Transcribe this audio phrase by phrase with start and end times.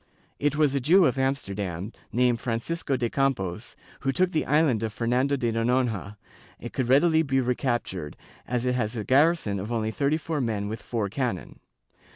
[0.39, 4.91] It was a Jew of Amsterdam, named Francisco de Campos, who took the island of
[4.91, 6.17] Fernando de Noronha;
[6.59, 8.17] it could readily be re captured,
[8.47, 11.59] as it has a garrison of only thirty four men with four cannon.